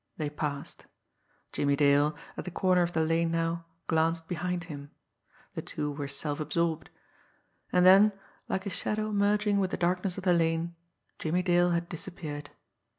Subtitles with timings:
[0.17, 0.87] They passed.
[1.51, 4.89] Jimmie Dale, at the corner of the lane now, glanced behind him.
[5.53, 6.89] The two were self absorbed.
[7.71, 8.11] And then,
[8.49, 10.73] like a shadow merging with the darkness of the lane,
[11.19, 12.49] Jimmie Dale had disappeared.